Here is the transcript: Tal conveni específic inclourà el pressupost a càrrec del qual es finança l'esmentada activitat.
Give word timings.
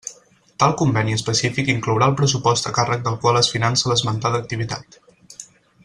Tal 0.61 0.71
conveni 0.79 1.13
específic 1.17 1.69
inclourà 1.73 2.07
el 2.11 2.15
pressupost 2.21 2.71
a 2.71 2.73
càrrec 2.79 3.05
del 3.09 3.21
qual 3.27 3.39
es 3.43 3.51
finança 3.57 3.93
l'esmentada 3.93 4.41
activitat. 4.47 5.03